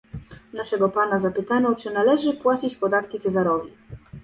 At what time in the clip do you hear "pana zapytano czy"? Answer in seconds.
0.89-1.89